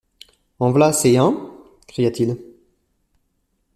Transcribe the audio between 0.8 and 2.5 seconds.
assez, hein? cria-t-il.